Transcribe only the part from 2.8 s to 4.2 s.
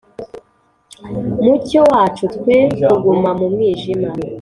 kuguma mu mwijima.